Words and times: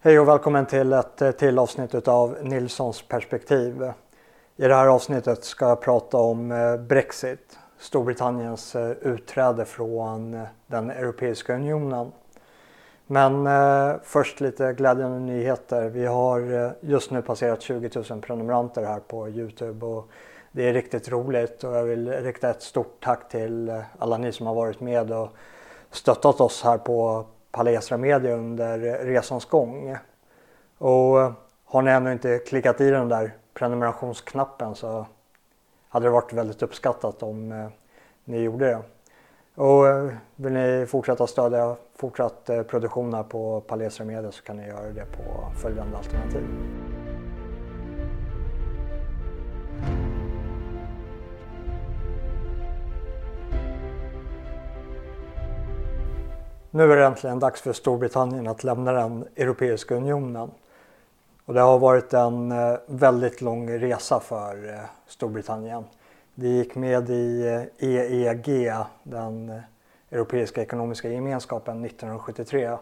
Hej 0.00 0.18
och 0.18 0.28
välkommen 0.28 0.66
till 0.66 0.92
ett 0.92 1.22
eh, 1.22 1.30
till 1.30 1.58
avsnitt 1.58 2.08
av 2.08 2.36
Nilssons 2.42 3.02
perspektiv. 3.02 3.92
I 4.56 4.62
det 4.62 4.74
här 4.74 4.86
avsnittet 4.86 5.44
ska 5.44 5.68
jag 5.68 5.80
prata 5.80 6.16
om 6.16 6.52
eh, 6.52 6.76
Brexit, 6.76 7.58
Storbritanniens 7.78 8.76
eh, 8.76 8.90
utträde 8.90 9.64
från 9.64 10.46
den 10.66 10.90
Europeiska 10.90 11.54
unionen. 11.54 12.12
Men 13.06 13.48
först 14.02 14.40
lite 14.40 14.72
glädjande 14.72 15.18
nyheter. 15.18 15.88
Vi 15.88 16.06
har 16.06 16.72
just 16.80 17.10
nu 17.10 17.22
passerat 17.22 17.62
20 17.62 17.90
000 18.10 18.20
prenumeranter 18.20 18.84
här 18.84 19.00
på 19.00 19.28
Youtube 19.28 19.86
och 19.86 20.08
det 20.52 20.68
är 20.68 20.72
riktigt 20.72 21.08
roligt 21.08 21.64
och 21.64 21.76
jag 21.76 21.84
vill 21.84 22.12
rikta 22.12 22.50
ett 22.50 22.62
stort 22.62 23.04
tack 23.04 23.28
till 23.28 23.82
alla 23.98 24.18
ni 24.18 24.32
som 24.32 24.46
har 24.46 24.54
varit 24.54 24.80
med 24.80 25.12
och 25.12 25.28
stöttat 25.90 26.40
oss 26.40 26.62
här 26.62 26.78
på 26.78 27.26
Palestra 27.50 27.96
Media 27.96 28.34
under 28.34 28.78
resans 29.04 29.44
gång. 29.44 29.96
Och 30.78 31.20
eh, 31.20 31.32
har 31.64 31.82
ni 31.82 31.90
ännu 31.90 32.12
inte 32.12 32.38
klickat 32.38 32.80
i 32.80 32.90
den 32.90 33.08
där 33.08 33.32
prenumerationsknappen 33.54 34.74
så 34.74 35.06
hade 35.88 36.06
det 36.06 36.10
varit 36.10 36.32
väldigt 36.32 36.62
uppskattat 36.62 37.22
om 37.22 37.52
eh, 37.52 37.68
ni 38.24 38.42
gjorde 38.42 38.66
det. 38.66 38.82
Och 39.54 39.88
eh, 39.88 40.12
vill 40.36 40.52
ni 40.52 40.86
fortsätta 40.88 41.26
stödja 41.26 41.76
fortsatt 41.96 42.48
eh, 42.48 42.62
produktion 42.62 43.14
här 43.14 43.22
på 43.22 43.60
Palestra 43.60 44.04
Media 44.04 44.32
så 44.32 44.42
kan 44.42 44.56
ni 44.56 44.66
göra 44.66 44.90
det 44.90 45.04
på 45.04 45.52
följande 45.62 45.96
alternativ. 45.96 46.77
Nu 56.70 56.92
är 56.92 56.96
det 56.96 57.04
äntligen 57.04 57.38
dags 57.38 57.60
för 57.60 57.72
Storbritannien 57.72 58.46
att 58.46 58.64
lämna 58.64 58.92
den 58.92 59.28
Europeiska 59.36 59.94
unionen. 59.94 60.50
Och 61.44 61.54
det 61.54 61.60
har 61.60 61.78
varit 61.78 62.14
en 62.14 62.52
eh, 62.52 62.78
väldigt 62.86 63.40
lång 63.40 63.70
resa 63.70 64.20
för 64.20 64.68
eh, 64.68 64.80
Storbritannien. 65.06 65.84
Det 66.34 66.48
gick 66.48 66.74
med 66.74 67.10
i 67.10 67.46
eh, 67.80 67.88
EEG, 67.88 68.72
den 69.02 69.60
Europeiska 70.10 70.62
ekonomiska 70.62 71.08
gemenskapen, 71.08 71.84
1973. 71.84 72.76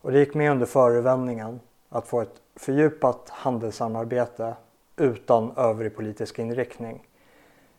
Och 0.00 0.12
det 0.12 0.18
gick 0.18 0.34
med 0.34 0.50
under 0.50 0.66
förevändningen 0.66 1.60
att 1.88 2.06
få 2.06 2.20
ett 2.20 2.34
fördjupat 2.56 3.30
handelssamarbete 3.30 4.54
utan 4.96 5.52
övrig 5.56 5.96
politisk 5.96 6.38
inriktning. 6.38 7.06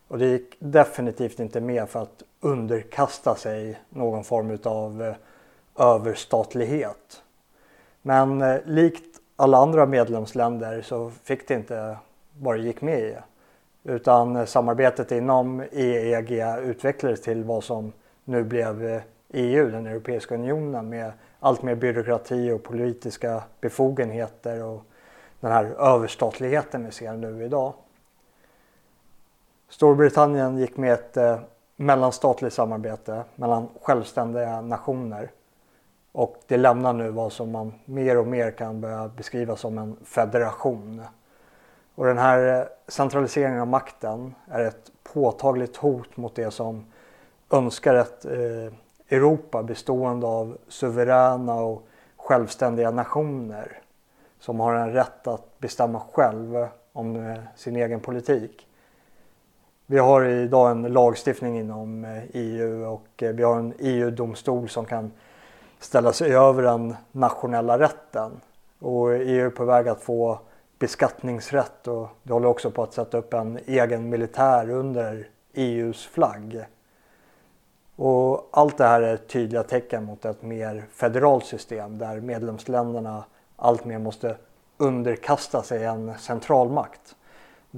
Och 0.08 0.18
det 0.18 0.26
gick 0.26 0.56
definitivt 0.58 1.40
inte 1.40 1.60
med 1.60 1.88
för 1.88 2.02
att 2.02 2.22
underkasta 2.40 3.34
sig 3.34 3.80
någon 3.88 4.24
form 4.24 4.58
av 4.64 5.02
eh, 5.02 5.14
överstatlighet. 5.86 7.22
Men 8.02 8.42
eh, 8.42 8.56
likt 8.64 9.20
alla 9.36 9.58
andra 9.58 9.86
medlemsländer 9.86 10.82
så 10.82 11.10
fick 11.10 11.48
det 11.48 11.54
inte 11.54 11.96
vad 12.38 12.56
det 12.56 12.62
gick 12.62 12.82
med 12.82 13.00
i. 13.00 13.16
Utan 13.84 14.36
eh, 14.36 14.44
samarbetet 14.44 15.12
inom 15.12 15.60
EEG 15.72 16.44
utvecklades 16.62 17.22
till 17.22 17.44
vad 17.44 17.64
som 17.64 17.92
nu 18.24 18.44
blev 18.44 19.00
EU, 19.32 19.70
den 19.70 19.86
Europeiska 19.86 20.34
unionen 20.34 20.88
med 20.88 21.12
allt 21.40 21.62
mer 21.62 21.74
byråkrati 21.74 22.50
och 22.50 22.62
politiska 22.62 23.42
befogenheter 23.60 24.64
och 24.64 24.82
den 25.40 25.52
här 25.52 25.64
överstatligheten 25.64 26.84
vi 26.84 26.92
ser 26.92 27.12
nu 27.12 27.44
idag. 27.44 27.72
Storbritannien 29.68 30.58
gick 30.58 30.76
med 30.76 30.92
ett 30.92 31.16
eh, 31.16 31.38
mellanstatligt 31.76 32.54
samarbete 32.54 33.24
mellan 33.34 33.68
självständiga 33.82 34.60
nationer 34.60 35.30
och 36.12 36.36
det 36.46 36.56
lämnar 36.56 36.92
nu 36.92 37.10
vad 37.10 37.32
som 37.32 37.50
man 37.50 37.74
mer 37.84 38.18
och 38.18 38.26
mer 38.26 38.50
kan 38.50 38.80
börja 38.80 39.08
beskriva 39.08 39.56
som 39.56 39.78
en 39.78 39.96
federation. 40.04 41.02
Och 41.94 42.06
den 42.06 42.18
här 42.18 42.60
eh, 42.60 42.66
centraliseringen 42.88 43.60
av 43.60 43.68
makten 43.68 44.34
är 44.48 44.64
ett 44.64 44.90
påtagligt 45.12 45.76
hot 45.76 46.16
mot 46.16 46.34
det 46.34 46.50
som 46.50 46.84
önskar 47.50 47.94
ett 47.94 48.24
eh, 48.24 48.72
Europa 49.08 49.62
bestående 49.62 50.26
av 50.26 50.58
suveräna 50.68 51.54
och 51.54 51.86
självständiga 52.16 52.90
nationer 52.90 53.80
som 54.40 54.60
har 54.60 54.74
en 54.74 54.92
rätt 54.92 55.26
att 55.26 55.58
bestämma 55.58 56.00
själv 56.12 56.66
om 56.92 57.16
eh, 57.16 57.38
sin 57.56 57.76
egen 57.76 58.00
politik. 58.00 58.67
Vi 59.90 59.98
har 59.98 60.24
idag 60.24 60.70
en 60.70 60.82
lagstiftning 60.82 61.58
inom 61.58 62.04
eh, 62.04 62.22
EU 62.32 62.86
och 62.86 63.22
eh, 63.22 63.32
vi 63.32 63.42
har 63.42 63.58
en 63.58 63.74
EU-domstol 63.78 64.68
som 64.68 64.84
kan 64.84 65.12
ställa 65.78 66.12
sig 66.12 66.36
över 66.36 66.62
den 66.62 66.96
nationella 67.12 67.78
rätten. 67.78 68.40
Och 68.78 69.12
EU 69.14 69.46
är 69.46 69.50
på 69.50 69.64
väg 69.64 69.88
att 69.88 70.02
få 70.02 70.38
beskattningsrätt 70.78 71.88
och 71.88 72.08
det 72.22 72.32
håller 72.32 72.48
också 72.48 72.70
på 72.70 72.82
att 72.82 72.94
sätta 72.94 73.18
upp 73.18 73.34
en 73.34 73.58
egen 73.66 74.08
militär 74.08 74.70
under 74.70 75.28
EUs 75.54 76.06
flagg. 76.06 76.64
Och 77.96 78.48
allt 78.50 78.78
det 78.78 78.84
här 78.84 79.02
är 79.02 79.16
tydliga 79.16 79.62
tecken 79.62 80.04
mot 80.04 80.24
ett 80.24 80.42
mer 80.42 80.84
federalt 80.92 81.44
system 81.44 81.98
där 81.98 82.20
medlemsländerna 82.20 83.24
alltmer 83.56 83.98
måste 83.98 84.36
underkasta 84.76 85.62
sig 85.62 85.84
en 85.84 86.18
centralmakt. 86.18 87.14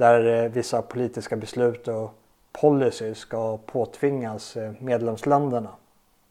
Där 0.01 0.45
eh, 0.45 0.51
vissa 0.51 0.83
politiska 0.83 1.37
beslut 1.37 1.89
och 1.89 2.11
policy 2.53 3.15
ska 3.15 3.57
påtvingas 3.57 4.57
eh, 4.57 4.73
medlemsländerna. 4.79 5.71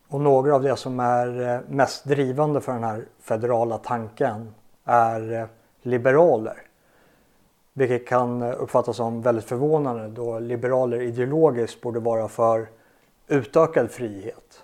Och 0.07 0.21
några 0.21 0.55
av 0.55 0.63
det 0.63 0.75
som 0.75 0.99
är 0.99 1.41
eh, 1.41 1.59
mest 1.67 2.05
drivande 2.05 2.61
för 2.61 2.73
den 2.73 2.83
här 2.83 3.05
federala 3.19 3.77
tanken 3.77 4.55
är 4.85 5.47
liberaler. 5.81 6.61
Vilket 7.73 8.07
kan 8.07 8.43
uppfattas 8.43 8.97
som 8.97 9.21
väldigt 9.21 9.45
förvånande 9.45 10.07
då 10.07 10.39
liberaler 10.39 11.01
ideologiskt 11.01 11.81
borde 11.81 11.99
vara 11.99 12.27
för 12.27 12.67
utökad 13.27 13.91
frihet. 13.91 14.63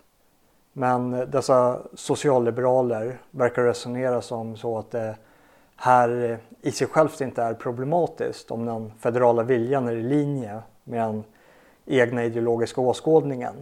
Men 0.74 1.12
dessa 1.12 1.80
socialliberaler 1.94 3.22
verkar 3.32 3.64
resonera 3.64 4.22
som 4.22 4.58
så 4.58 4.78
att 4.78 4.92
det 4.92 5.16
här 5.76 6.32
eh, 6.32 6.38
i 6.62 6.72
sig 6.72 6.88
självt 6.88 7.22
inte 7.22 7.44
är 7.44 7.54
problematiskt 7.54 8.52
om 8.52 8.66
den 8.66 8.92
federala 9.00 9.44
viljan 9.44 9.88
är 9.88 9.96
i 9.96 10.04
linje 10.04 10.60
med 10.84 11.02
den 11.02 11.24
egna 11.86 12.24
ideologiska 12.24 12.82
åskådningen. 12.82 13.54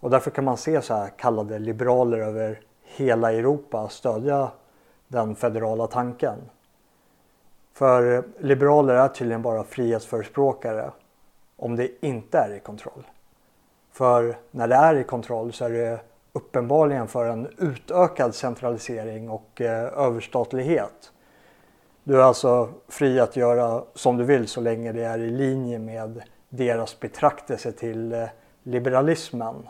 Och 0.00 0.10
därför 0.10 0.30
kan 0.30 0.44
man 0.44 0.56
se 0.56 0.82
så 0.82 0.94
här 0.94 1.08
kallade 1.08 1.58
liberaler 1.58 2.18
över 2.18 2.60
hela 2.82 3.32
Europa 3.32 3.88
stödja 3.88 4.50
den 5.08 5.36
federala 5.36 5.86
tanken. 5.86 6.38
För 7.72 8.16
eh, 8.16 8.22
liberaler 8.38 8.94
är 8.94 9.08
tydligen 9.08 9.42
bara 9.42 9.64
frihetsförespråkare 9.64 10.90
om 11.56 11.76
det 11.76 12.04
inte 12.06 12.38
är 12.38 12.54
i 12.54 12.60
kontroll. 12.60 13.06
För 13.92 14.36
när 14.50 14.68
det 14.68 14.74
är 14.74 14.94
i 14.94 15.04
kontroll 15.04 15.52
så 15.52 15.64
är 15.64 15.70
det 15.70 16.00
uppenbarligen 16.32 17.08
för 17.08 17.26
en 17.26 17.48
utökad 17.58 18.34
centralisering 18.34 19.30
och 19.30 19.60
eh, 19.60 19.98
överstatlighet. 19.98 21.12
Du 22.08 22.16
är 22.16 22.22
alltså 22.22 22.68
fri 22.88 23.20
att 23.20 23.36
göra 23.36 23.84
som 23.94 24.16
du 24.16 24.24
vill 24.24 24.48
så 24.48 24.60
länge 24.60 24.92
det 24.92 25.04
är 25.04 25.18
i 25.18 25.30
linje 25.30 25.78
med 25.78 26.22
deras 26.48 27.00
betraktelse 27.00 27.72
till 27.72 28.12
eh, 28.12 28.24
liberalismen 28.62 29.68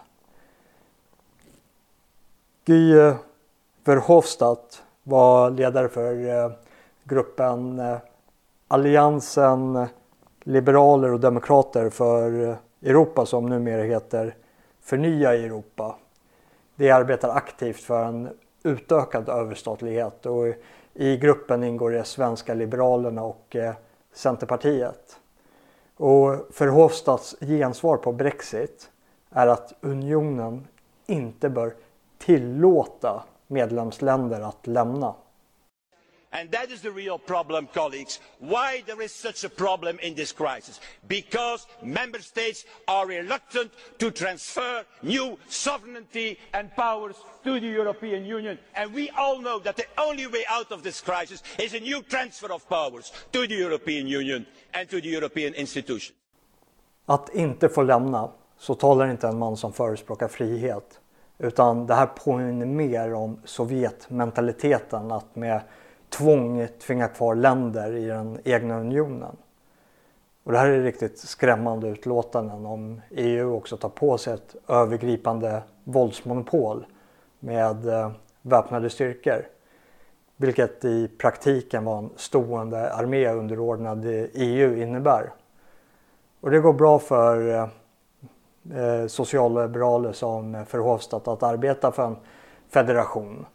Guy 2.64 2.98
eh, 2.98 3.16
Verhofstadt 3.84 4.82
var 5.02 5.50
ledare 5.50 5.88
för 5.88 6.28
eh, 6.28 6.50
gruppen 7.04 7.82
Alliansen 8.68 9.86
Liberaler 10.40 11.12
och 11.12 11.20
Demokrater 11.20 11.90
för 11.90 12.56
Europa 12.82 13.26
som 13.26 13.46
numera 13.46 13.82
heter 13.82 14.34
Förnya 14.80 15.34
Europa. 15.34 15.96
De 16.74 16.90
arbetar 16.90 17.28
aktivt 17.28 17.80
för 17.80 18.04
en 18.04 18.28
utökad 18.62 19.28
överstatlighet 19.28 20.26
och 20.26 20.46
i 20.98 21.16
gruppen 21.16 21.64
ingår 21.64 21.90
det 21.90 22.04
svenska 22.04 22.54
Liberalerna 22.54 23.22
och 23.22 23.56
eh, 23.56 23.74
Centerpartiet. 24.12 25.18
Och 25.96 26.30
Verhofstadts 26.58 27.36
gensvar 27.40 27.96
på 27.96 28.12
Brexit 28.12 28.90
är 29.30 29.46
att 29.46 29.72
unionen 29.80 30.66
inte 31.06 31.48
bör 31.48 31.74
tillåta 32.18 33.24
medlemsländer 33.46 34.40
att 34.40 34.66
lämna. 34.66 35.14
And 36.36 36.50
that 36.50 36.70
is 36.70 36.82
the 36.82 36.90
real 36.90 37.18
problem, 37.18 37.66
colleagues. 37.72 38.20
Why 38.40 38.82
there 38.86 39.00
is 39.00 39.10
such 39.10 39.44
a 39.44 39.48
problem 39.48 39.98
in 40.02 40.14
this 40.14 40.32
crisis? 40.32 40.80
Because 41.08 41.66
member 41.82 42.20
states 42.20 42.66
are 42.86 43.06
reluctant 43.06 43.72
to 43.98 44.10
transfer 44.10 44.84
new 45.02 45.38
sovereignty 45.48 46.38
and 46.52 46.70
powers 46.76 47.16
to 47.44 47.58
the 47.58 47.66
European 47.66 48.26
Union. 48.26 48.58
And 48.74 48.92
we 48.92 49.08
all 49.16 49.40
know 49.40 49.58
that 49.60 49.76
the 49.76 49.86
only 49.96 50.26
way 50.26 50.44
out 50.50 50.72
of 50.72 50.82
this 50.82 51.00
crisis 51.00 51.42
is 51.58 51.72
a 51.72 51.80
new 51.80 52.02
transfer 52.02 52.52
of 52.52 52.68
powers 52.68 53.12
to 53.32 53.46
the 53.46 53.54
European 53.54 54.06
Union 54.06 54.46
and 54.74 54.90
to 54.90 55.00
the 55.00 55.08
European 55.08 55.54
institutions. 55.54 56.12
Att 57.06 57.34
inte 57.34 57.68
få 57.68 57.82
lämna, 57.82 58.30
så 58.58 58.74
talar 58.74 59.10
inte 59.10 59.28
en 59.28 59.38
man 59.38 59.56
som 59.56 59.72
förespråkar 59.72 60.28
frihet 60.28 61.00
Utan 61.38 61.86
det 61.86 61.94
här 61.94 62.06
påminner 62.06 62.66
mer 62.66 63.14
om 63.14 63.38
Sovjetmentaliteten 63.44 65.12
att 65.12 65.36
med 65.36 65.60
tvång 66.16 66.68
tvinga 66.78 67.08
kvar 67.08 67.34
länder 67.34 67.92
i 67.92 68.06
den 68.06 68.38
egna 68.44 68.80
unionen. 68.80 69.36
Och 70.44 70.52
det 70.52 70.58
här 70.58 70.68
är 70.68 70.82
riktigt 70.82 71.18
skrämmande 71.18 71.88
utlåtanden 71.88 72.66
om 72.66 73.00
EU 73.10 73.54
också 73.56 73.76
tar 73.76 73.88
på 73.88 74.18
sig 74.18 74.34
ett 74.34 74.56
övergripande 74.68 75.62
våldsmonopol 75.84 76.86
med 77.40 77.88
eh, 77.88 78.10
väpnade 78.42 78.90
styrkor. 78.90 79.46
Vilket 80.36 80.84
i 80.84 81.08
praktiken 81.08 81.84
var 81.84 81.98
en 81.98 82.10
stående 82.16 82.92
armé 82.92 83.28
underordnad 83.28 84.04
EU 84.34 84.76
innebär. 84.76 85.32
Och 86.40 86.50
det 86.50 86.60
går 86.60 86.72
bra 86.72 86.98
för 86.98 87.48
eh, 87.48 87.68
eh, 88.82 89.06
socialliberaler 89.06 90.12
som 90.12 90.52
Verhofstadt 90.52 91.28
att 91.28 91.42
arbeta 91.42 91.92
för 91.92 92.06
en 92.06 92.16
federation. 92.68 93.46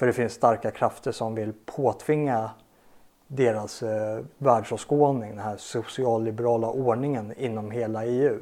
För 0.00 0.06
det 0.06 0.12
finns 0.12 0.32
starka 0.32 0.70
krafter 0.70 1.12
som 1.12 1.34
vill 1.34 1.52
påtvinga 1.66 2.50
deras 3.26 3.82
eh, 3.82 4.20
världsåskådning, 4.38 5.30
den 5.30 5.38
här 5.38 5.56
socialliberala 5.56 6.70
ordningen 6.70 7.34
inom 7.36 7.70
hela 7.70 8.04
EU. 8.04 8.38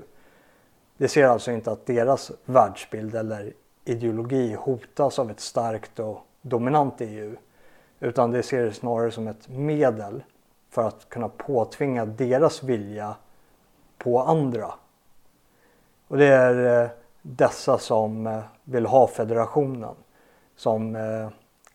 De 0.97 1.09
ser 1.09 1.25
alltså 1.25 1.51
inte 1.51 1.73
att 1.73 1.87
deras 1.87 2.33
världsbild 2.45 3.15
eller 3.15 3.53
ideologi 3.85 4.55
hotas 4.55 5.19
av 5.19 5.31
ett 5.31 5.41
starkt 5.41 5.99
och 5.99 6.21
dominant 6.43 6.95
EU. 6.99 7.37
Utan 8.01 8.33
de 8.33 8.43
ser 8.43 8.65
det 8.65 8.73
snarare 8.73 9.11
som 9.11 9.29
ett 9.29 9.49
medel 9.49 10.23
för 10.71 10.89
att 10.89 11.09
kunna 11.09 11.29
påtvinga 11.29 12.05
deras 12.05 12.63
vilja 12.63 13.17
på 13.99 14.23
andra. 14.23 14.75
Och 16.09 16.17
det 16.17 16.27
är 16.27 16.83
eh, 16.83 16.91
dessa 17.23 17.79
som 17.79 18.27
eh, 18.27 18.41
vill 18.65 18.87
ha 18.87 19.07
federationen. 19.07 19.95
Som 20.57 20.97
eh, 20.97 21.29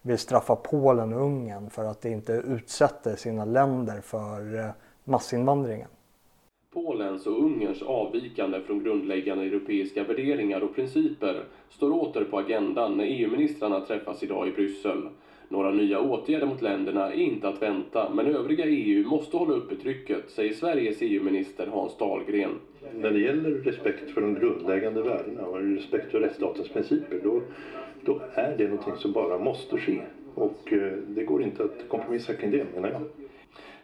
vill 0.04 0.18
straffa 0.18 0.56
Polen 0.56 1.14
och 1.14 1.22
Ungern 1.22 1.70
för 1.70 1.84
att 1.84 2.02
de 2.02 2.10
inte 2.10 2.34
utsätter 2.34 3.16
sina 3.16 3.46
länder 3.46 4.02
för 4.02 4.72
massinvandringen. 5.04 5.88
Polens 6.74 7.28
och 7.28 7.44
Ungerns 7.44 7.82
avvikande 7.82 8.62
från 8.62 8.84
grundläggande 8.84 9.44
europeiska 9.44 10.04
värderingar 10.04 10.62
och 10.62 10.76
principer 10.76 11.44
står 11.70 11.92
åter 11.92 12.24
på 12.24 12.40
agendan 12.40 12.98
när 12.98 13.04
EU-ministrarna 13.04 13.82
träffas 13.82 14.24
idag 14.24 14.48
i 14.48 14.52
Bryssel. 14.52 15.10
Några 15.50 15.72
nya 15.72 16.00
åtgärder 16.00 16.46
mot 16.46 16.62
länderna 16.62 17.12
är 17.12 17.20
inte 17.20 17.48
att 17.48 17.62
vänta, 17.62 18.10
men 18.14 18.28
övriga 18.28 18.66
EU 18.66 19.08
måste 19.08 19.38
hålla 19.38 19.54
uppe 19.54 19.76
trycket, 19.76 20.30
säger 20.30 20.54
Sveriges 20.54 20.98
EU-minister 21.02 21.68
Hans 21.68 21.98
Dahlgren. 21.98 22.52
När 22.94 23.12
det 23.12 23.20
gäller 23.20 23.50
respekt 23.50 24.12
för 24.12 24.22
de 24.22 24.34
grundläggande 24.34 25.02
värdena 25.02 25.46
och 25.46 25.62
respekt 25.62 26.12
för 26.12 26.20
rättsstatens 26.20 26.70
principer, 26.70 27.20
då, 27.24 27.42
då 28.06 28.22
är 28.34 28.58
det 28.58 28.68
någonting 28.68 28.96
som 28.96 29.12
bara 29.12 29.38
måste 29.38 29.78
ske. 29.78 30.02
Och 30.36 30.74
eh, 30.74 30.94
det 31.08 31.24
går 31.24 31.44
inte 31.44 31.64
att 31.64 31.90
kompromissa 31.90 32.34
kring 32.34 32.52
det, 32.52 32.66
menar 32.74 32.90
jag. 32.90 33.02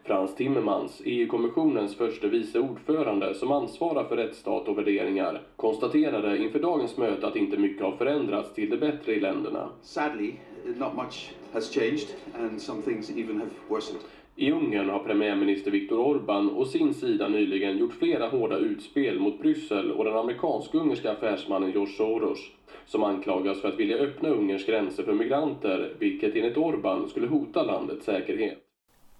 Frans 0.03 0.35
Timmermans, 0.35 1.01
EU-kommissionens 1.05 1.95
första 1.95 2.27
vice 2.27 2.59
ordförande 2.59 3.33
som 3.33 3.51
ansvarar 3.51 4.03
för 4.03 4.15
rättsstat 4.15 4.67
och 4.67 4.77
värderingar, 4.77 5.41
konstaterade 5.55 6.37
inför 6.37 6.59
dagens 6.59 6.97
möte 6.97 7.27
att 7.27 7.35
inte 7.35 7.57
mycket 7.57 7.83
har 7.83 7.91
förändrats 7.91 8.53
till 8.53 8.69
det 8.69 8.77
bättre 8.77 9.13
i 9.13 9.19
länderna. 9.19 9.69
Sadly, 9.81 10.33
not 10.65 10.95
much 10.95 11.33
has 11.53 11.73
changed 11.73 12.07
and 12.39 12.61
some 12.61 12.81
things 12.81 13.09
even 13.09 13.37
have 13.37 13.51
worsened. 13.67 14.01
I 14.41 14.51
Ungern 14.51 14.89
har 14.89 14.99
premiärminister 14.99 15.71
Viktor 15.71 15.99
Orbán 15.99 16.49
å 16.55 16.65
sin 16.65 16.93
sida 16.93 17.27
nyligen 17.27 17.77
gjort 17.77 17.93
flera 17.93 18.27
hårda 18.29 18.57
utspel 18.57 19.19
mot 19.19 19.39
Bryssel 19.39 19.91
och 19.91 20.05
den 20.05 20.17
amerikansk-ungerska 20.17 21.11
affärsmannen 21.11 21.71
George 21.71 21.93
Soros 21.93 22.39
som 22.85 23.03
anklagas 23.03 23.61
för 23.61 23.67
att 23.67 23.79
vilja 23.79 23.97
öppna 23.97 24.29
Ungerns 24.29 24.65
gränser 24.65 25.03
för 25.03 25.13
migranter 25.13 25.93
vilket 25.99 26.35
enligt 26.35 26.57
Orbán 26.57 27.07
skulle 27.07 27.27
hota 27.27 27.63
landets 27.63 28.05
säkerhet. 28.05 28.57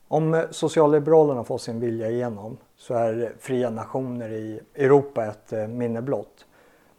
Om 0.07 0.43
socialliberalerna 0.51 1.43
får 1.43 1.57
sin 1.57 1.79
vilja 1.79 2.09
igenom 2.09 2.57
så 2.75 2.93
är 2.93 3.33
fria 3.39 3.69
nationer 3.69 4.29
i 4.29 4.59
Europa 4.75 5.25
ett 5.25 5.53
eh, 5.53 5.67
minne 5.67 6.01
blott. 6.01 6.45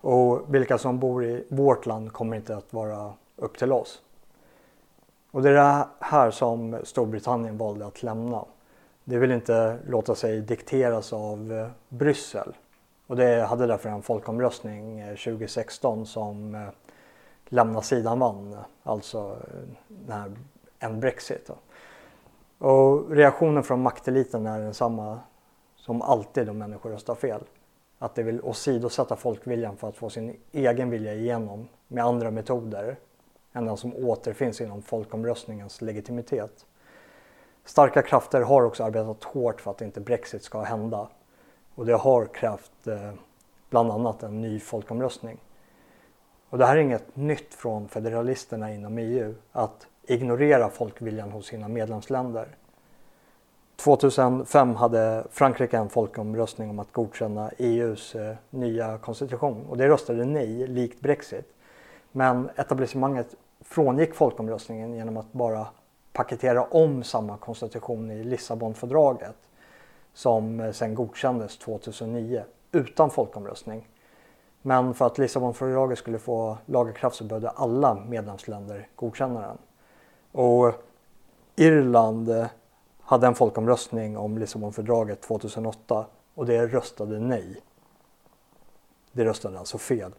Och 0.00 0.54
vilka 0.54 0.78
som 0.78 0.98
bor 0.98 1.24
i 1.24 1.44
vårt 1.48 1.86
land 1.86 2.12
kommer 2.12 2.36
inte 2.36 2.56
att 2.56 2.72
vara 2.72 3.12
upp 3.36 3.58
till 3.58 3.72
oss. 3.72 4.02
Och 5.30 5.42
det 5.42 5.48
är 5.48 5.54
det 5.54 5.88
här 6.00 6.30
som 6.30 6.78
Storbritannien 6.82 7.58
valde 7.58 7.86
att 7.86 8.02
lämna. 8.02 8.44
Det 9.04 9.18
vill 9.18 9.30
inte 9.30 9.78
låta 9.86 10.14
sig 10.14 10.40
dikteras 10.40 11.12
av 11.12 11.52
eh, 11.52 11.68
Bryssel. 11.88 12.56
Och 13.06 13.16
det 13.16 13.42
hade 13.42 13.66
därför 13.66 13.88
en 13.88 14.02
folkomröstning 14.02 15.00
eh, 15.00 15.16
2016 15.16 16.06
som 16.06 16.54
eh, 16.54 16.68
lämna 17.48 17.82
sidan 17.82 18.18
vann, 18.18 18.56
alltså 18.82 19.36
här, 20.08 20.32
en 20.78 21.00
Brexit. 21.00 21.50
Och 22.58 23.10
reaktionen 23.10 23.62
från 23.62 23.82
makteliten 23.82 24.46
är 24.46 24.60
densamma 24.60 25.18
som 25.76 26.02
alltid 26.02 26.48
om 26.48 26.58
människor 26.58 26.90
röstar 26.90 27.14
fel. 27.14 27.40
Att 27.98 28.14
de 28.14 28.22
vill 28.22 28.40
åsidosätta 28.42 29.16
folkviljan 29.16 29.76
för 29.76 29.88
att 29.88 29.96
få 29.96 30.10
sin 30.10 30.36
egen 30.52 30.90
vilja 30.90 31.14
igenom 31.14 31.68
med 31.88 32.04
andra 32.04 32.30
metoder 32.30 32.96
än 33.52 33.64
den 33.64 33.76
som 33.76 33.96
återfinns 33.96 34.60
inom 34.60 34.82
folkomröstningens 34.82 35.82
legitimitet. 35.82 36.66
Starka 37.64 38.02
krafter 38.02 38.40
har 38.40 38.62
också 38.62 38.84
arbetat 38.84 39.24
hårt 39.24 39.60
för 39.60 39.70
att 39.70 39.80
inte 39.80 40.00
Brexit 40.00 40.42
ska 40.42 40.62
hända 40.62 41.08
och 41.74 41.86
det 41.86 41.94
har 41.94 42.26
krävt 42.26 42.86
eh, 42.86 43.12
bland 43.70 43.90
annat 43.90 44.22
en 44.22 44.40
ny 44.40 44.60
folkomröstning. 44.60 45.38
Och 46.50 46.58
det 46.58 46.66
här 46.66 46.76
är 46.76 46.80
inget 46.80 47.16
nytt 47.16 47.54
från 47.54 47.88
federalisterna 47.88 48.74
inom 48.74 48.98
EU 48.98 49.34
att 49.52 49.86
ignorera 50.02 50.68
folkviljan 50.68 51.30
hos 51.30 51.46
sina 51.46 51.68
medlemsländer. 51.68 52.48
2005 53.76 54.76
hade 54.76 55.24
Frankrike 55.30 55.76
en 55.76 55.88
folkomröstning 55.88 56.70
om 56.70 56.78
att 56.78 56.92
godkänna 56.92 57.50
EUs 57.58 58.14
eh, 58.14 58.36
nya 58.50 58.98
konstitution 58.98 59.66
och 59.68 59.76
det 59.76 59.88
röstade 59.88 60.24
nej, 60.24 60.66
likt 60.66 61.00
Brexit. 61.00 61.54
Men 62.12 62.50
etablissemanget 62.56 63.34
frångick 63.60 64.14
folkomröstningen 64.14 64.94
genom 64.94 65.16
att 65.16 65.32
bara 65.32 65.66
paketera 66.12 66.64
om 66.64 67.02
samma 67.02 67.36
konstitution 67.36 68.10
i 68.10 68.24
Lissabonfördraget 68.24 69.36
som 70.14 70.60
eh, 70.60 70.72
sen 70.72 70.94
godkändes 70.94 71.58
2009 71.58 72.44
utan 72.72 73.10
folkomröstning. 73.10 73.88
Men 74.62 74.94
för 74.94 75.06
att 75.06 75.18
Lissabonfördraget 75.18 75.98
skulle 75.98 76.18
få 76.18 76.58
lagerkraft 76.66 77.16
så 77.16 77.24
behövde 77.24 77.50
alla 77.50 77.94
medlemsländer 77.94 78.88
godkänna 78.96 79.40
den. 79.40 79.58
Och 80.32 80.72
Irland 81.56 82.30
eh, 82.30 82.46
hade 83.00 83.26
en 83.26 83.34
folkomröstning 83.34 84.16
om 84.16 84.38
Lissabonfördraget 84.38 85.20
2008 85.20 86.06
och 86.34 86.46
det 86.46 86.66
röstade 86.66 87.20
nej. 87.20 87.56
Det 89.12 89.24
röstade 89.24 89.58
alltså 89.58 89.78
fel 89.78 90.12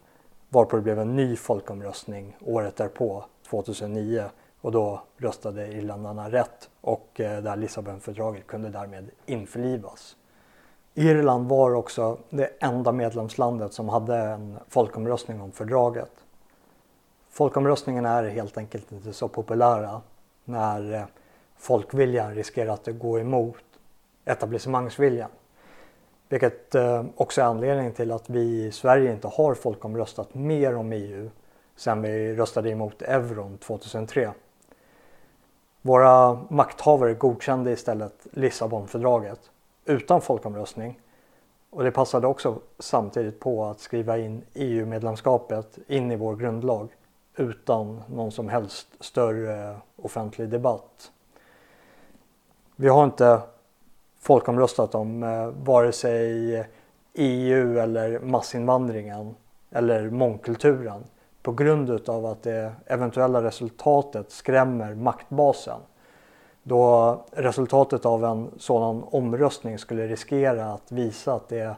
varpå 0.54 0.76
det 0.76 0.82
blev 0.82 1.00
en 1.00 1.16
ny 1.16 1.36
folkomröstning 1.36 2.38
året 2.46 2.76
därpå, 2.76 3.26
2009 3.50 4.24
och 4.62 4.72
då 4.72 5.02
röstade 5.18 5.68
irländarna 5.68 6.32
rätt 6.32 6.70
och 6.82 7.20
eh, 7.20 7.42
det 7.42 7.50
här 7.50 7.58
Lissabonfördraget 7.58 8.48
kunde 8.48 8.70
därmed 8.70 9.10
införlivas. 9.26 10.16
Irland 10.94 11.50
var 11.50 11.74
också 11.74 12.18
det 12.30 12.46
enda 12.60 12.92
medlemslandet 12.92 13.74
som 13.74 13.90
hade 13.90 14.18
en 14.18 14.60
folkomröstning 14.68 15.42
om 15.42 15.52
fördraget. 15.52 16.12
Folkomröstningen 17.30 18.06
är 18.06 18.24
helt 18.24 18.58
enkelt 18.58 18.92
inte 18.92 19.14
så 19.14 19.28
populära 19.28 20.02
när 20.46 20.94
eh, 20.94 21.04
folkviljan 21.58 22.36
riskerar 22.36 22.74
att 22.74 22.88
gå 22.88 23.20
emot 23.20 23.64
etablissemangsviljan. 24.26 25.30
Vilket 26.32 26.76
eh, 26.76 27.06
också 27.16 27.42
är 27.42 27.46
anledningen 27.46 27.94
till 27.94 28.12
att 28.12 28.30
vi 28.30 28.66
i 28.66 28.72
Sverige 28.72 29.12
inte 29.12 29.28
har 29.28 29.54
folkomröstat 29.54 30.34
mer 30.34 30.76
om 30.76 30.92
EU 30.92 31.30
sedan 31.76 32.02
vi 32.02 32.36
röstade 32.36 32.70
emot 32.70 33.02
euron 33.02 33.58
2003. 33.58 34.32
Våra 35.82 36.40
makthavare 36.50 37.14
godkände 37.14 37.72
istället 37.72 38.28
Lissabonfördraget 38.32 39.40
utan 39.86 40.22
folkomröstning 40.22 41.00
och 41.70 41.84
det 41.84 41.92
passade 41.92 42.28
också 42.28 42.60
samtidigt 42.80 43.40
på 43.40 43.66
att 43.66 43.80
skriva 43.80 44.18
in 44.18 44.44
EU-medlemskapet 44.54 45.78
in 45.88 46.12
i 46.12 46.16
vår 46.16 46.36
grundlag 46.36 46.90
utan 47.36 48.04
någon 48.08 48.32
som 48.32 48.50
helst 48.50 48.88
större 49.00 49.76
offentlig 49.96 50.50
debatt. 50.50 51.12
Vi 52.76 52.88
har 52.88 53.04
inte 53.04 53.42
folkomröstat 54.22 54.96
om 54.96 55.24
eh, 55.24 55.48
vare 55.48 55.92
sig 55.92 56.66
EU 57.14 57.80
eller 57.80 58.20
massinvandringen 58.20 59.36
eller 59.72 60.10
mångkulturen 60.10 61.04
på 61.44 61.52
grund 61.52 61.90
utav 61.90 62.26
att 62.26 62.44
det 62.44 62.72
eventuella 62.86 63.44
resultatet 63.44 64.32
skrämmer 64.32 64.96
maktbasen. 64.96 65.80
Då 66.64 67.18
resultatet 67.32 68.06
av 68.06 68.26
en 68.26 68.52
sådan 68.58 69.04
omröstning 69.04 69.78
skulle 69.78 70.08
riskera 70.08 70.66
att 70.66 70.92
visa 70.92 71.34
att 71.34 71.50
det 71.50 71.76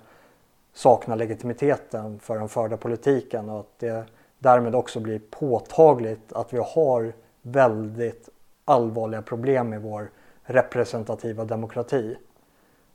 saknar 0.73 1.15
legitimiteten 1.15 2.19
för 2.19 2.39
den 2.39 2.49
förda 2.49 2.77
politiken 2.77 3.49
och 3.49 3.59
att 3.59 3.79
det 3.79 4.03
därmed 4.39 4.75
också 4.75 4.99
blir 4.99 5.21
påtagligt 5.29 6.33
att 6.33 6.53
vi 6.53 6.57
har 6.57 7.13
väldigt 7.41 8.29
allvarliga 8.65 9.21
problem 9.21 9.69
med 9.69 9.81
vår 9.81 10.11
representativa 10.43 11.45
demokrati. 11.45 12.15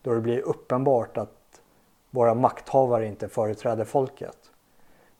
Då 0.09 0.15
det 0.15 0.21
blir 0.21 0.41
uppenbart 0.41 1.17
att 1.17 1.61
våra 2.11 2.35
makthavare 2.35 3.07
inte 3.07 3.29
företräder 3.29 3.85
folket. 3.85 4.37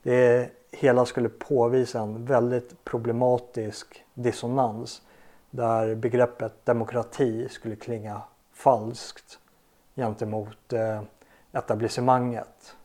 Det 0.03 0.51
hela 0.71 1.07
skulle 1.07 1.29
påvisa 1.29 2.01
en 2.01 2.25
väldigt 2.25 2.85
problematisk 2.85 4.05
dissonans 4.15 5.03
där 5.51 5.95
begreppet 5.95 6.65
demokrati 6.65 7.49
skulle 7.49 7.77
klinga 7.77 8.23
falskt 8.53 9.39
gentemot 9.97 10.73
eh, 10.73 11.03
etablissemanget. 11.53 12.77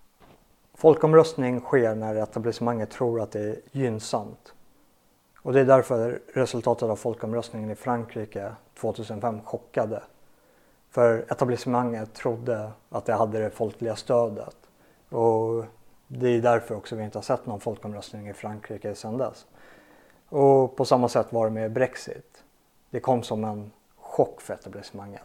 Folkomröstning 0.74 1.60
sker 1.60 1.96
när 1.96 2.16
etablissemanget 2.16 2.92
tror 2.92 3.22
att 3.22 3.32
det 3.32 3.42
är 3.42 3.60
gynnsamt. 3.72 4.54
Och 5.42 5.54
det 5.54 5.60
är 5.60 5.66
därför 5.66 6.22
resultatet 6.34 6.90
av 6.90 6.96
folkomröstningen 6.96 7.72
i 7.72 7.76
Frankrike 7.76 8.56
2005 8.80 9.42
chockade. 9.42 10.04
För 10.94 11.26
etablissemanget 11.32 12.14
trodde 12.14 12.72
att 12.90 13.06
det 13.06 13.14
hade 13.14 13.40
det 13.40 13.50
folkliga 13.50 13.96
stödet. 13.96 14.56
Och 15.10 15.66
det 16.08 16.30
är 16.30 16.42
därför 16.42 16.76
också 16.76 16.96
vi 16.96 17.04
inte 17.04 17.18
har 17.18 17.24
sett 17.24 17.46
någon 17.46 17.60
folkomröstning 17.60 18.30
i 18.30 18.34
Frankrike 18.34 18.96
sedan 18.96 19.18
dess. 19.18 19.46
Och 20.30 20.76
på 20.76 20.86
samma 20.86 21.10
sätt 21.10 21.34
var 21.34 21.46
det 21.46 21.52
med 21.52 21.72
Brexit. 21.72 22.44
Det 22.90 23.00
kom 23.00 23.24
som 23.24 23.44
en 23.44 23.72
chock 23.98 24.42
för 24.42 24.54
etablissemanget. 24.54 25.24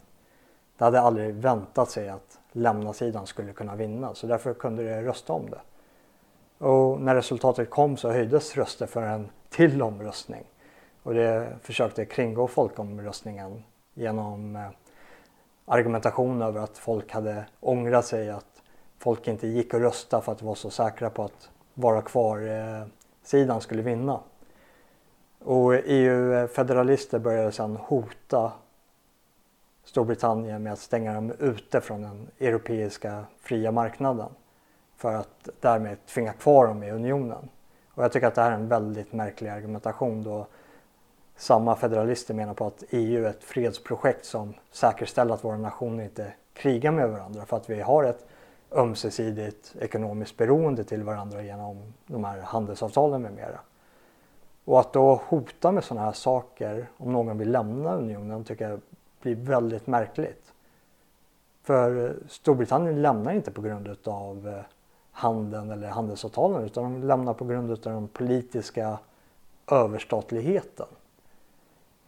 Det 0.79 0.85
hade 0.85 1.01
aldrig 1.01 1.35
väntat 1.35 1.91
sig 1.91 2.09
att 2.09 2.39
lämna-sidan 2.53 3.27
skulle 3.27 3.53
kunna 3.53 3.77
vinna 3.77 4.15
så 4.15 4.27
därför 4.27 4.55
kunde 4.55 4.83
det 4.83 5.03
rösta 5.03 5.33
om 5.33 5.51
det. 5.51 5.61
Och 6.65 7.01
när 7.01 7.15
resultatet 7.15 7.71
kom 7.71 7.97
så 7.97 8.11
höjdes 8.11 8.57
röster 8.57 8.87
för 8.87 9.03
en 9.03 9.29
till 9.49 9.83
omröstning. 9.83 10.45
Och 11.03 11.15
det 11.15 11.57
försökte 11.63 12.05
kringgå 12.05 12.49
folkomröstningen 12.49 13.65
genom 13.95 14.57
eh, 14.57 14.69
argumentation 15.69 16.43
över 16.43 16.61
att 16.61 16.79
folk 16.79 17.13
hade 17.13 17.45
ångrat 17.61 18.07
sig 18.07 18.31
att 18.31 18.63
folk 18.99 19.29
inte 19.29 19.47
gick 19.47 19.75
och 19.75 19.81
röstade 19.81 20.23
för 20.23 20.33
att 20.33 20.39
de 20.39 20.45
var 20.47 20.55
så 20.55 20.71
säkra 20.71 21.11
på 21.11 21.25
att 21.25 21.51
vara 21.75 22.03
kvar-sidan 22.03 23.57
eh, 23.57 23.61
skulle 23.61 23.83
vinna. 23.83 24.21
Och 25.45 25.75
EU-federalister 25.75 27.19
började 27.19 27.53
sedan 27.53 27.77
hota 27.77 28.53
Storbritannien 29.85 30.63
med 30.63 30.73
att 30.73 30.79
stänga 30.79 31.15
dem 31.15 31.33
ute 31.39 31.81
från 31.81 32.03
den 32.03 32.29
europeiska 32.39 33.25
fria 33.41 33.73
marknaden 33.73 34.29
för 34.97 35.15
att 35.15 35.49
därmed 35.61 36.07
tvinga 36.07 36.33
kvar 36.33 36.67
dem 36.67 36.83
i 36.83 36.91
unionen. 36.91 37.49
Och 37.89 38.05
jag 38.05 38.13
tycker 38.13 38.27
att 38.27 38.35
det 38.35 38.43
här 38.43 38.51
är 38.51 38.55
en 38.55 38.69
väldigt 38.69 39.13
märklig 39.13 39.51
argumentation 39.51 40.23
då 40.23 40.47
samma 41.39 41.77
federalister 41.77 42.35
menar 42.35 42.55
på 42.55 42.67
att 42.67 42.85
EU 42.91 43.25
är 43.25 43.29
ett 43.31 43.45
fredsprojekt 43.45 44.25
som 44.25 44.55
säkerställer 44.71 45.35
att 45.35 45.45
våra 45.45 45.57
nationer 45.57 46.05
inte 46.05 46.33
krigar 46.53 46.93
med 46.93 47.11
varandra 47.11 47.47
för 47.47 47.57
att 47.57 47.71
vi 47.71 47.81
har 47.81 48.05
ett 48.05 48.27
ömsesidigt 48.73 49.75
ekonomiskt 49.81 50.37
beroende 50.37 50.85
till 50.85 51.03
varandra 51.03 51.43
genom 51.43 51.95
de 52.07 52.25
här 52.25 52.39
handelsavtalen 52.41 53.23
med 53.23 53.33
mera. 53.33 53.61
Och 54.65 54.81
att 54.81 54.93
då 54.93 55.21
hota 55.29 55.73
med 55.73 55.85
sådana 55.85 56.07
här 56.07 56.13
saker 56.13 56.89
om 56.97 57.13
någon 57.13 57.39
vill 57.39 57.51
lämna 57.51 57.95
unionen 57.95 58.45
tycker 58.45 58.71
jag 58.71 58.81
blir 59.23 59.35
väldigt 59.35 59.87
märkligt. 59.87 60.53
För 61.63 62.17
Storbritannien 62.29 63.03
lämnar 63.03 63.33
inte 63.33 63.51
på 63.51 63.63
grund 63.63 63.97
av 64.05 64.49
eh, 64.49 64.65
handeln 65.11 65.71
eller 65.71 65.89
handelsavtalen 65.89 66.65
utan 66.65 66.85
de 66.85 67.07
lämnar 67.07 67.35
på 67.35 67.45
grund 67.45 67.71
av 67.71 67.79
den 67.79 68.09
politiska 68.09 68.99
överstatligheten. 69.71 70.87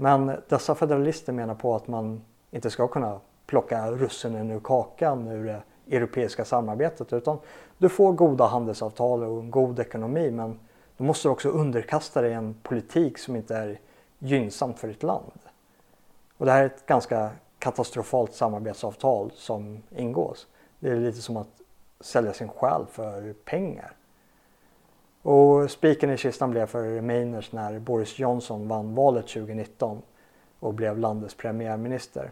Men 0.01 0.33
dessa 0.49 0.75
federalister 0.75 1.33
menar 1.33 1.55
på 1.55 1.75
att 1.75 1.89
man 1.89 2.23
inte 2.51 2.71
ska 2.71 2.89
kunna 2.89 3.21
plocka 3.47 3.91
russinen 3.91 4.51
ur 4.51 4.61
kakan 4.61 5.29
ur 5.29 5.45
det 5.45 5.63
europeiska 5.97 6.45
samarbetet 6.45 7.13
utan 7.13 7.39
du 7.79 7.89
får 7.89 8.13
goda 8.13 8.47
handelsavtal 8.47 9.23
och 9.23 9.41
en 9.41 9.51
god 9.51 9.81
ekonomi 9.81 10.31
men 10.31 10.59
du 10.97 11.05
måste 11.05 11.29
också 11.29 11.49
underkasta 11.49 12.23
dig 12.23 12.33
en 12.33 12.55
politik 12.63 13.19
som 13.19 13.37
inte 13.37 13.57
är 13.57 13.81
gynnsam 14.19 14.75
för 14.75 14.89
ditt 14.89 15.03
land. 15.03 15.33
Och 16.37 16.47
det 16.47 16.53
här 16.53 16.63
är 16.63 16.67
ett 16.67 16.87
ganska 16.87 17.31
katastrofalt 17.59 18.35
samarbetsavtal 18.35 19.31
som 19.35 19.83
ingås. 19.91 20.47
Det 20.79 20.91
är 20.91 20.97
lite 20.97 21.23
som 21.23 21.37
att 21.37 21.61
sälja 22.01 22.33
sin 22.33 22.49
själ 22.49 22.87
för 22.87 23.33
pengar. 23.33 23.93
Och 25.23 25.71
spiken 25.71 26.11
i 26.11 26.17
kistan 26.17 26.51
blev 26.51 26.67
för 26.67 26.83
Remainers 26.83 27.53
när 27.53 27.79
Boris 27.79 28.19
Johnson 28.19 28.69
vann 28.69 28.95
valet 28.95 29.27
2019 29.27 30.03
och 30.61 30.75
blev 30.75 30.99
landets 30.99 31.35
premiärminister. 31.35 32.31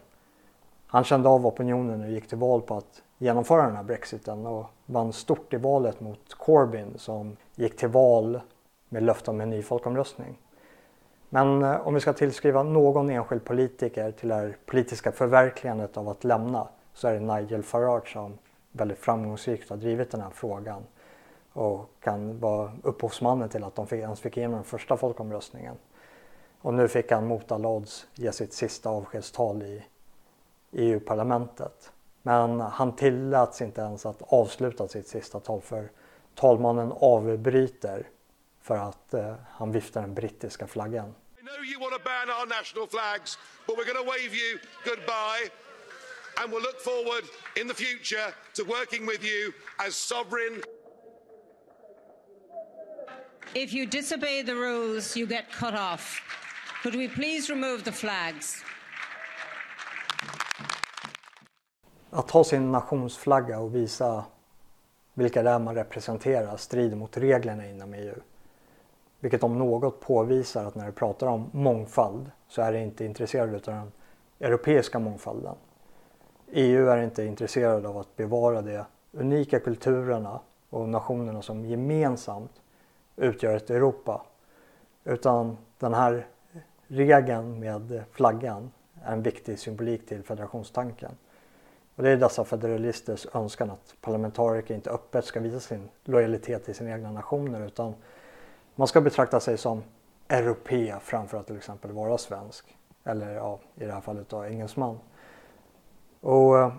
Han 0.87 1.05
kände 1.05 1.29
av 1.29 1.47
opinionen 1.47 2.03
och 2.03 2.11
gick 2.11 2.29
till 2.29 2.39
val 2.39 2.63
på 2.63 2.77
att 2.77 3.03
genomföra 3.19 3.63
den 3.63 3.77
här 3.77 3.83
brexiten 3.83 4.47
och 4.47 4.67
vann 4.87 5.13
stort 5.13 5.55
i 5.55 5.57
valet 5.57 6.01
mot 6.01 6.35
Corbyn 6.35 6.95
som 6.97 7.37
gick 7.55 7.77
till 7.77 7.89
val 7.89 8.41
med 8.89 9.03
löfte 9.03 9.31
om 9.31 9.41
en 9.41 9.51
ny 9.51 9.63
folkomröstning. 9.63 10.39
Men 11.29 11.63
eh, 11.63 11.87
om 11.87 11.95
vi 11.95 12.01
ska 12.01 12.13
tillskriva 12.13 12.63
någon 12.63 13.11
enskild 13.11 13.45
politiker 13.45 14.11
till 14.11 14.29
det 14.29 14.35
här 14.35 14.57
politiska 14.67 15.13
förverkligandet 15.13 15.97
av 15.97 16.09
att 16.09 16.25
lämna 16.25 16.69
så 16.95 17.09
är 17.09 17.13
det 17.13 17.21
Nigel 17.21 17.63
Farage 17.63 18.13
som 18.13 18.39
väldigt 18.73 18.99
framgångsrikt 18.99 19.71
har 19.71 19.77
drivit 19.77 20.11
den 20.11 20.21
här 20.21 20.31
frågan 20.31 20.83
och 21.53 21.91
kan 22.01 22.41
vara 22.41 22.73
upphovsmannen 22.83 23.49
till 23.49 23.65
att 23.65 23.75
de 23.75 23.87
ens 23.93 24.21
fick 24.21 24.37
igenom 24.37 24.55
den 24.55 24.65
första 24.65 24.97
folkomröstningen. 24.97 25.77
Och 26.61 26.75
nu 26.75 26.89
fick 26.89 27.11
han 27.11 27.27
mot 27.27 27.53
alla 27.53 27.69
odds 27.69 28.07
ge 28.15 28.33
sitt 28.33 28.53
sista 28.53 28.91
avskedstal 28.91 29.63
i 29.63 29.85
EU-parlamentet. 30.73 31.93
Men 32.23 32.61
han 32.61 32.97
tilläts 32.97 33.63
inte 33.63 33.81
ens 33.81 34.07
att 34.07 34.23
avsluta 34.23 34.89
sitt 34.89 35.09
sista 35.09 35.41
tal 35.41 35.61
för 35.61 35.91
talmannen 36.35 36.93
avbryter 36.97 38.09
för 38.63 38.77
att 38.77 39.15
eh, 39.15 39.35
han 39.51 39.73
viftar 39.73 40.01
den 40.01 40.15
brittiska 40.15 40.67
flaggan. 40.67 41.15
I 41.39 41.43
know 41.43 41.65
you 41.65 41.81
want 41.81 41.93
to 41.93 42.01
ban 42.05 42.29
our 42.41 42.47
national 42.47 42.87
flags, 42.87 43.39
but 43.67 43.77
we're 43.77 43.89
going 43.93 44.05
to 44.05 44.11
wave 44.15 44.33
you 44.43 44.59
goodbye 44.85 45.45
and 46.39 46.53
we'll 46.53 46.63
look 46.63 46.81
forward 46.81 47.25
in 47.61 47.69
the 47.69 47.75
future 47.75 48.29
to 48.55 48.65
working 48.65 49.07
with 49.07 49.25
you 49.25 49.53
as 49.87 49.97
sovereign. 49.97 50.63
If 53.55 53.73
you 53.73 53.87
disobey 53.87 54.43
the 54.43 54.55
rules, 54.55 55.17
you 55.17 55.27
get 55.27 55.45
cut 55.51 55.75
off. 55.75 56.21
Could 56.83 56.95
we 56.95 57.09
please 57.09 57.53
remove 57.53 57.83
the 57.85 57.93
flags? 57.93 58.65
Att 62.11 62.31
ha 62.31 62.45
sin 62.45 62.73
nationsflagga 62.73 63.59
och 63.59 63.75
visa 63.75 64.25
vilka 65.15 65.43
det 65.43 65.51
är 65.51 65.59
man 65.59 65.75
representerar 65.75 66.57
strider 66.57 66.97
mot 66.97 67.17
reglerna 67.17 67.67
inom 67.67 67.95
EU. 67.95 68.15
Vilket 69.21 69.43
om 69.43 69.59
något 69.59 70.01
påvisar 70.01 70.65
att 70.65 70.75
när 70.75 70.87
du 70.87 70.93
pratar 70.93 71.27
om 71.27 71.51
mångfald 71.53 72.31
så 72.49 72.63
är 72.63 72.73
det 72.73 72.79
inte 72.79 73.05
intresserad 73.05 73.55
av 73.55 73.61
den 73.61 73.93
europeiska 74.41 74.99
mångfalden. 74.99 75.55
EU 76.53 76.89
är 76.89 77.03
inte 77.03 77.25
intresserad 77.25 77.87
av 77.87 77.99
att 77.99 78.17
bevara 78.17 78.63
de 78.63 78.85
unika 79.13 79.61
kulturerna 79.61 80.41
och 80.71 80.89
nationerna 80.89 81.43
som 81.43 81.67
gemensamt 81.67 82.53
utgör 83.19 83.57
ett 83.57 83.71
Europa. 83.71 84.23
Utan 85.05 85.57
den 85.79 85.95
här 85.95 86.27
regeln 86.87 87.61
med 87.61 88.05
flaggan 88.13 88.71
är 89.03 89.13
en 89.13 89.23
viktig 89.23 89.59
symbolik 89.59 90.07
till 90.07 90.23
federationstanken. 90.23 91.13
Och 91.97 92.03
det 92.03 92.11
är 92.11 92.17
dessa 92.17 92.45
federalisters 92.45 93.27
önskan 93.35 93.71
att 93.71 93.95
parlamentariker 94.01 94.75
inte 94.75 94.91
öppet 94.91 95.25
ska 95.25 95.41
visa 95.41 95.61
sin 95.61 95.89
lojalitet 96.05 96.65
till 96.65 96.75
sina 96.75 96.91
egna 96.91 97.13
nationer 97.13 97.67
utan 97.67 97.95
man 98.75 98.89
ska 98.89 99.01
betrakta 99.01 99.41
sig 99.41 99.59
som 99.59 99.83
europé 100.29 100.95
framför 101.01 101.39
att 101.39 101.47
till 101.47 101.57
exempel 101.57 101.93
vara 101.93 102.19
svensk. 102.19 102.77
Eller 103.05 103.35
ja, 103.35 103.59
i 103.75 103.85
det 103.85 103.93
här 103.93 104.01
fallet 104.01 104.29
då 104.29 104.45
engelsman. 104.45 104.99
Och 106.21 106.59
eh, 106.59 106.73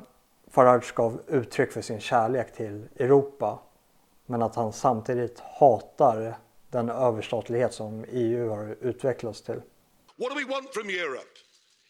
Farage 0.47 0.93
gav 0.95 1.21
uttryck 1.27 1.71
för 1.71 1.81
sin 1.81 1.99
kärlek 1.99 2.53
till 2.53 2.87
Europa. 2.95 3.59
Men 4.29 4.41
att 4.41 4.55
han 4.55 4.73
samtidigt 4.73 5.39
hatar 5.39 6.37
den 6.71 6.89
överstatlighet 6.89 7.73
som 7.73 8.05
EU 8.09 8.49
har 8.49 8.77
utvecklats 8.81 9.41
till. 9.41 9.61
What 10.15 10.31
do 10.31 10.35
we 10.35 10.45
want 10.45 10.73
from 10.73 10.89
Europe? 10.89 11.29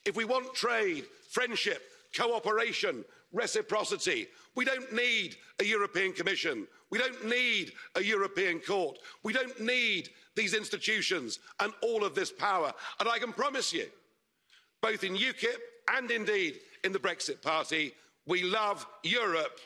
If 0.05 0.17
we 0.17 0.25
want 0.25 0.55
trade, 0.55 1.03
friendship, 1.29 1.81
cooperation, 2.17 3.03
reciprocity, 3.41 4.27
we 4.55 4.65
don't 4.65 4.91
need 4.91 5.35
a 5.59 5.63
European 5.63 6.13
Commission. 6.13 6.67
We 6.91 6.99
don't 6.99 7.23
need 7.25 7.71
a 7.95 8.01
European 8.01 8.59
court. 8.59 8.97
We 9.23 9.33
don't 9.33 9.59
need 9.59 10.09
these 10.35 10.57
institutions 10.57 11.39
and 11.59 11.73
all 11.81 12.05
of 12.05 12.13
this 12.15 12.31
power. 12.31 12.71
And 12.99 13.09
I 13.09 13.19
can 13.19 13.33
promise 13.33 13.73
you, 13.73 13.85
both 14.81 15.03
in 15.03 15.17
UKIP 15.17 15.59
and 15.97 16.11
indeed 16.11 16.53
in 16.83 16.93
the 16.93 16.99
Brexit 16.99 17.41
Party, 17.41 17.91
we 18.25 18.43
love 18.43 18.85
Europe. 19.03 19.59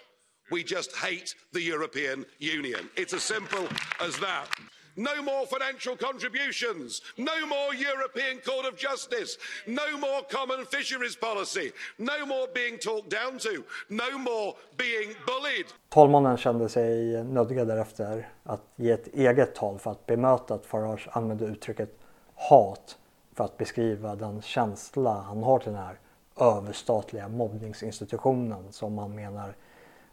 We 0.54 0.64
just 0.64 0.96
hate 0.96 1.34
the 1.52 1.62
European 1.62 2.26
Union. 2.38 2.88
It's 2.96 3.14
as 3.14 3.24
simple 3.24 3.66
as 4.08 4.14
that. 4.20 4.50
No 4.96 5.16
more 5.24 5.48
financial 5.48 5.96
contributions. 5.98 7.02
No 7.18 7.38
more 7.48 7.74
European 7.74 8.38
Court 8.48 8.66
of 8.72 8.78
Justice. 8.78 9.32
No 9.66 9.98
more 9.98 10.22
common 10.30 10.66
fisheries 10.66 11.16
policy. 11.16 11.72
No 11.98 12.26
more 12.28 12.48
being 12.54 12.78
talked 12.78 13.10
down 13.10 13.40
to. 13.40 13.64
No 13.90 14.18
more 14.18 14.54
being 14.78 15.16
bullied. 15.26 15.66
Talmannen 15.90 16.38
kände 16.38 16.70
sig 16.70 17.24
nödgad 17.24 17.68
därefter 17.68 18.30
att 18.44 18.62
ge 18.76 18.92
ett 18.92 19.08
eget 19.08 19.56
tal 19.56 19.80
för 19.80 19.92
att 19.92 20.06
bemöta 20.06 20.54
att 20.54 20.66
Farage 20.66 21.08
använde 21.12 21.46
uttrycket 21.46 22.00
hat 22.36 22.98
för 23.36 23.44
att 23.44 23.58
beskriva 23.58 24.16
den 24.16 24.42
känsla 24.42 25.14
han 25.14 25.44
har 25.44 25.60
till 25.60 25.72
den 25.72 25.82
här 25.82 26.00
överstatliga 26.40 27.28
mobbningsinstitutionen 27.28 28.72
som 28.72 28.94
man 28.94 29.16
menar 29.16 29.56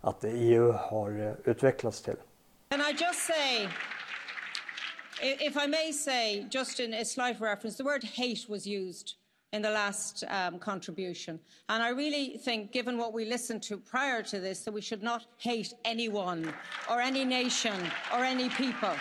att 0.00 0.25
EU 0.25 0.73
har 0.73 1.37
utvecklats 1.45 2.02
till. 2.02 2.16
Can 2.71 2.80
I 2.80 2.92
just 2.92 3.21
say, 3.26 3.69
if 5.23 5.57
I 5.57 5.66
may 5.66 5.92
say, 5.92 6.47
just 6.50 6.80
in 6.80 6.95
a 6.95 7.04
slight 7.04 7.40
reference, 7.40 7.76
the 7.76 7.85
word 7.85 8.04
hate 8.04 8.49
was 8.49 8.66
used 8.66 9.16
in 9.52 9.62
the 9.62 9.71
last 9.71 10.25
um, 10.28 10.59
contribution. 10.59 11.38
And 11.69 11.83
I 11.83 11.88
really 11.88 12.38
think, 12.38 12.73
given 12.73 12.99
what 12.99 13.12
we 13.12 13.25
listened 13.25 13.62
to 13.64 13.76
prior 13.78 14.23
to 14.23 14.40
this, 14.40 14.64
that 14.64 14.75
we 14.75 14.80
should 14.80 15.02
not 15.02 15.23
hate 15.38 15.75
anyone 15.85 16.52
or 16.88 17.00
any 17.00 17.25
nation 17.25 17.75
or 18.12 18.25
any 18.25 18.49
people. 18.49 18.95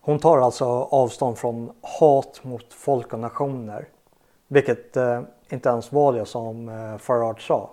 Hon 0.00 0.18
tar 0.18 0.38
alltså 0.38 0.64
avstånd 0.90 1.38
från 1.38 1.72
hat 1.82 2.44
mot 2.44 2.72
folk 2.72 3.12
och 3.12 3.18
nationer, 3.18 3.88
vilket 4.48 4.96
eh, 4.96 5.22
inte 5.48 5.68
ens 5.68 5.92
var 5.92 6.12
det 6.12 6.26
som 6.26 6.68
eh, 6.68 6.98
Farage 6.98 7.46
sa. 7.46 7.70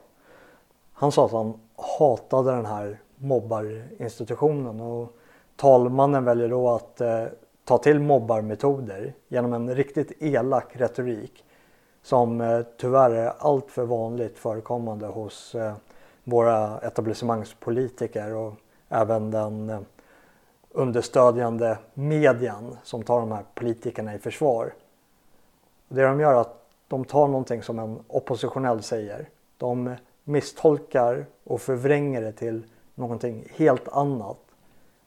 Han 0.93 1.11
sa 1.11 1.25
att 1.25 1.31
han 1.31 1.59
hatade 1.75 2.51
den 2.51 2.65
här 2.65 3.01
mobbarinstitutionen 3.15 4.79
och 4.79 5.13
talmannen 5.55 6.25
väljer 6.25 6.49
då 6.49 6.69
att 6.69 7.01
eh, 7.01 7.25
ta 7.65 7.77
till 7.77 7.99
mobbarmetoder 7.99 9.13
genom 9.27 9.53
en 9.53 9.75
riktigt 9.75 10.11
elak 10.19 10.75
retorik 10.75 11.45
som 12.03 12.41
eh, 12.41 12.61
tyvärr 12.77 13.11
är 13.11 13.33
alltför 13.37 13.85
vanligt 13.85 14.37
förekommande 14.37 15.05
hos 15.05 15.55
eh, 15.55 15.73
våra 16.23 16.79
etablissemangspolitiker 16.79 18.35
och 18.35 18.53
även 18.89 19.31
den 19.31 19.69
eh, 19.69 19.79
understödjande 20.71 21.77
median 21.93 22.77
som 22.83 23.03
tar 23.03 23.19
de 23.19 23.31
här 23.31 23.45
politikerna 23.55 24.15
i 24.15 24.19
försvar. 24.19 24.73
Det 25.87 26.03
de 26.03 26.19
gör 26.19 26.33
är 26.33 26.41
att 26.41 26.65
de 26.87 27.05
tar 27.05 27.27
någonting 27.27 27.63
som 27.63 27.79
en 27.79 27.99
oppositionell 28.07 28.83
säger. 28.83 29.29
De 29.57 29.95
misstolkar 30.25 31.25
och 31.43 31.61
förvränger 31.61 32.21
det 32.21 32.31
till 32.31 32.65
någonting 32.95 33.47
helt 33.55 33.87
annat 33.87 34.37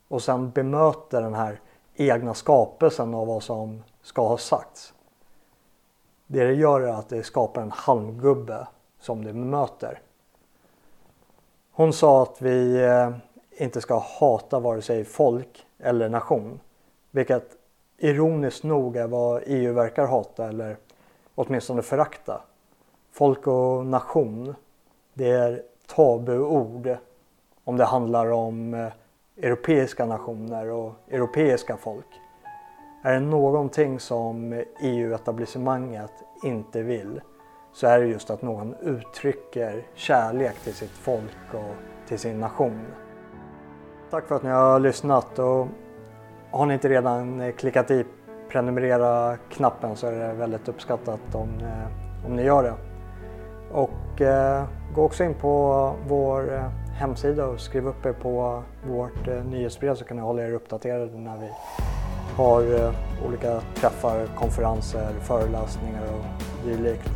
och 0.07 0.21
sen 0.21 0.51
bemöter 0.51 1.21
den 1.21 1.33
här 1.33 1.59
egna 1.95 2.33
skapelsen 2.33 3.13
av 3.13 3.27
vad 3.27 3.43
som 3.43 3.83
ska 4.01 4.27
ha 4.27 4.37
sagts. 4.37 4.93
Det 6.27 6.43
det 6.43 6.53
gör 6.53 6.81
är 6.81 6.93
att 6.93 7.09
det 7.09 7.23
skapar 7.23 7.61
en 7.61 7.71
halmgubbe 7.71 8.67
som 8.99 9.25
det 9.25 9.33
bemöter. 9.33 10.01
Hon 11.71 11.93
sa 11.93 12.23
att 12.23 12.41
vi 12.41 12.83
eh, 12.83 13.11
inte 13.51 13.81
ska 13.81 14.03
hata 14.19 14.59
vare 14.59 14.81
sig 14.81 15.05
folk 15.05 15.67
eller 15.79 16.09
nation. 16.09 16.59
Vilket 17.11 17.57
ironiskt 17.97 18.63
nog 18.63 18.97
är 18.97 19.07
vad 19.07 19.43
EU 19.45 19.73
verkar 19.73 20.07
hata 20.07 20.47
eller 20.47 20.77
åtminstone 21.35 21.81
förakta. 21.81 22.41
Folk 23.11 23.47
och 23.47 23.85
nation, 23.85 24.55
det 25.13 25.29
är 25.29 25.61
tabuord 25.87 26.97
om 27.63 27.77
det 27.77 27.85
handlar 27.85 28.31
om 28.31 28.73
eh, 28.73 28.87
europeiska 29.37 30.05
nationer 30.05 30.69
och 30.69 30.93
europeiska 31.11 31.77
folk. 31.77 32.05
Är 33.03 33.13
det 33.13 33.19
någonting 33.19 33.99
som 33.99 34.63
EU-etablissemanget 34.81 36.11
inte 36.43 36.81
vill 36.81 37.21
så 37.73 37.87
är 37.87 37.99
det 37.99 38.05
just 38.05 38.29
att 38.29 38.41
någon 38.41 38.75
uttrycker 38.81 39.87
kärlek 39.93 40.55
till 40.59 40.73
sitt 40.73 40.91
folk 40.91 41.53
och 41.53 41.75
till 42.07 42.19
sin 42.19 42.39
nation. 42.39 42.85
Tack 44.09 44.27
för 44.27 44.35
att 44.35 44.43
ni 44.43 44.49
har 44.49 44.79
lyssnat 44.79 45.39
och 45.39 45.67
har 46.51 46.65
ni 46.65 46.73
inte 46.73 46.89
redan 46.89 47.41
eh, 47.41 47.51
klickat 47.51 47.91
i 47.91 48.05
prenumerera-knappen 48.49 49.95
så 49.95 50.07
är 50.07 50.11
det 50.11 50.33
väldigt 50.33 50.67
uppskattat 50.67 51.35
om, 51.35 51.49
eh, 51.61 52.25
om 52.25 52.35
ni 52.35 52.43
gör 52.43 52.63
det. 52.63 52.88
Och 54.19 54.25
eh, 54.25 54.63
gå 54.93 55.03
också 55.03 55.23
in 55.23 55.33
på 55.33 55.95
vår 56.07 56.53
eh, 56.53 56.69
hemsida 56.93 57.45
och 57.45 57.59
skriv 57.59 57.87
upp 57.87 58.05
er 58.05 58.13
på 58.13 58.63
vårt 58.87 59.27
eh, 59.27 59.43
nyhetsbrev 59.43 59.95
så 59.95 60.05
kan 60.05 60.17
ni 60.17 60.23
hålla 60.23 60.43
er 60.43 60.53
uppdaterade 60.53 61.17
när 61.17 61.37
vi 61.37 61.49
har 62.35 62.61
eh, 62.61 62.93
olika 63.27 63.61
träffar, 63.75 64.25
konferenser, 64.35 65.13
föreläsningar 65.21 66.03
och 66.03 66.25
dylikt. 66.65 67.09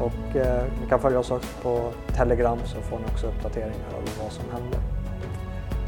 Och 0.00 0.36
eh, 0.36 0.64
ni 0.82 0.88
kan 0.88 1.00
följa 1.00 1.18
oss 1.18 1.30
också 1.30 1.62
på 1.62 1.92
Telegram 2.16 2.58
så 2.64 2.80
får 2.80 2.98
ni 2.98 3.04
också 3.04 3.26
uppdateringar 3.26 3.88
om 3.98 4.04
vad 4.22 4.32
som 4.32 4.44
händer. 4.52 4.80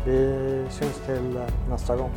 Vi 0.07 0.65
syns 0.71 1.01
till 1.07 1.37
eh, 1.37 1.71
nästa 1.71 1.97
gång. 1.97 2.11